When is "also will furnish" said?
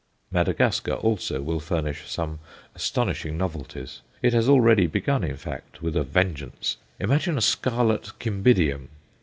0.95-2.09